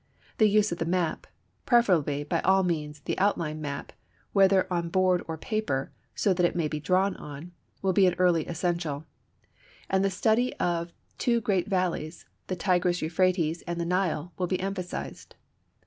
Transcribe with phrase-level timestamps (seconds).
[0.39, 1.27] The use of the map
[1.67, 3.93] (preferably, by all means, the outline map,
[4.33, 7.51] whether on board or paper, so that it may be drawn on)
[7.83, 9.05] will be an early essential.
[9.91, 14.47] And the study of the two great valleys, the Tigris Euphrates and the Nile, will
[14.47, 15.35] be emphasized.